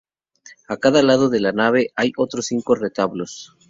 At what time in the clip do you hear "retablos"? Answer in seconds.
2.73-3.55